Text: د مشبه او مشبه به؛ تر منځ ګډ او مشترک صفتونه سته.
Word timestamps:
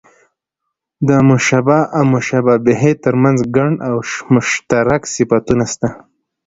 د 1.07 1.09
مشبه 1.29 1.79
او 1.97 2.03
مشبه 2.13 2.55
به؛ 2.65 2.89
تر 3.03 3.15
منځ 3.23 3.39
ګډ 3.55 3.73
او 3.87 3.95
مشترک 4.33 5.01
صفتونه 5.15 5.65
سته. 5.73 5.89